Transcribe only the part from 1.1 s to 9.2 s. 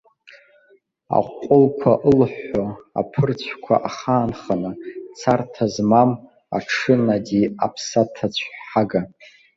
Аҟәҟәылқәа ылыҳәҳәо, аԥырцәқәа ахаанханы, царҭа змам аҽы нади, аԥсаҭа цәҳага.